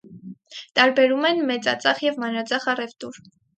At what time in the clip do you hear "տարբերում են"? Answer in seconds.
0.79-1.43